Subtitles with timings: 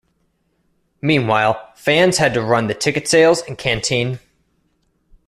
[0.99, 4.17] Meanwhile fans had to run the ticket sales and canteen.